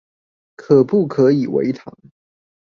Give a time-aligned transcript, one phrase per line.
[0.55, 1.95] 可不可以微糖